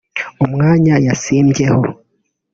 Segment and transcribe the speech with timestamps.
[0.43, 1.79] umwanya yasimbyeho